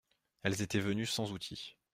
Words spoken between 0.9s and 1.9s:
sans outil.